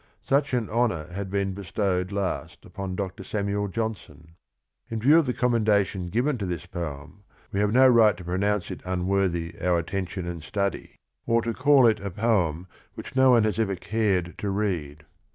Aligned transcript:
Such 0.23 0.55
an 0.55 0.67
honor 0.67 1.13
had 1.13 1.29
been 1.29 1.53
bestowed 1.53 2.11
last 2.11 2.65
upon 2.65 2.95
Dr. 2.95 3.23
Samuel 3.23 3.67
Johnson. 3.67 4.33
In 4.89 4.99
view 4.99 5.19
of 5.19 5.27
the 5.27 5.31
commendation 5.33 6.09
given 6.09 6.39
to 6.39 6.47
this 6.47 6.65
poem, 6.65 7.23
we 7.51 7.59
have 7.59 7.71
no 7.71 7.87
right 7.87 8.17
to 8.17 8.23
pronounce 8.23 8.71
it 8.71 8.81
unworthy 8.83 9.53
our 9.61 9.77
attention 9.77 10.25
and 10.25 10.41
study 10.41 10.95
or 11.27 11.43
to 11.43 11.53
call 11.53 11.85
it 11.85 11.99
a 11.99 12.09
poem 12.09 12.65
which 12.95 13.15
no 13.15 13.29
one 13.29 13.43
has 13.43 13.59
ever 13.59 13.75
cared 13.75 14.33
to 14.39 14.49
read. 14.49 15.05